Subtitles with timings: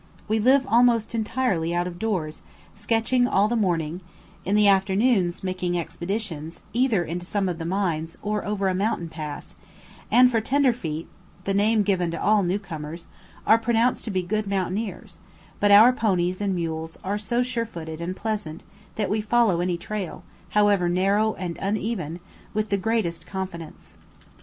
[0.27, 2.41] We live almost entirely out of doors,
[2.73, 4.01] sketching all the morning,
[4.43, 9.09] in the afternoons making expeditions either into some of the mines, or over a mountain
[9.09, 9.53] pass;
[10.09, 11.07] and for "tender feet"
[11.43, 13.05] the name given to all new comers,
[13.45, 15.19] are pronounced to be good mountaineers;
[15.59, 18.63] but our ponies and mules are so sure footed and pleasant
[18.95, 20.23] that we follow any trail,
[20.57, 22.19] however narrow and uneven,
[22.55, 23.93] with the greatest confidence.